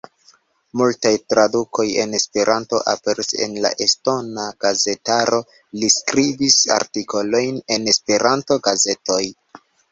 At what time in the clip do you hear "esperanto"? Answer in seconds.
2.19-2.79